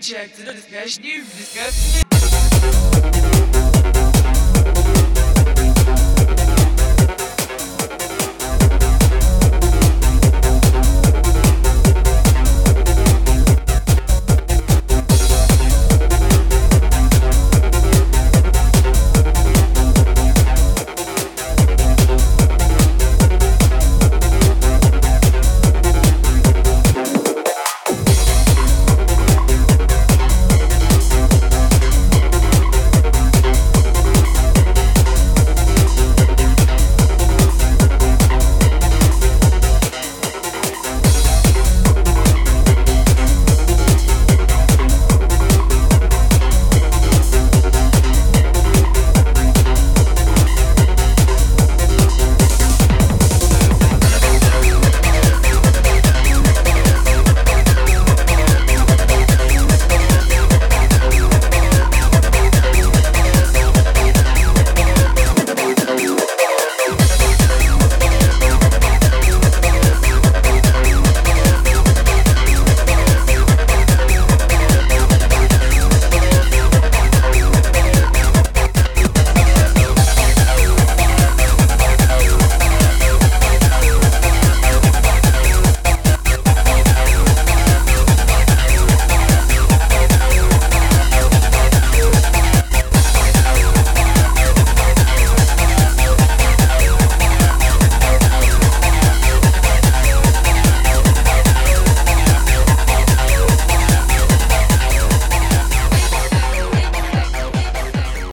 [0.00, 3.49] Check to the discussion you've discussed.